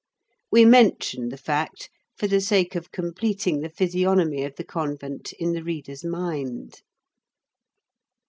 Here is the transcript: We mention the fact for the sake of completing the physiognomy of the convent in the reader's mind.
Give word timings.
We 0.51 0.65
mention 0.65 1.29
the 1.29 1.37
fact 1.37 1.87
for 2.17 2.25
the 2.25 2.41
sake 2.41 2.73
of 2.73 2.89
completing 2.91 3.59
the 3.59 3.69
physiognomy 3.69 4.43
of 4.45 4.55
the 4.55 4.63
convent 4.63 5.31
in 5.33 5.51
the 5.53 5.61
reader's 5.63 6.03
mind. 6.03 6.81